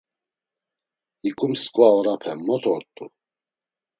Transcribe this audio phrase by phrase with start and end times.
[1.21, 3.05] Hiǩu msǩva orape mot ort̆u?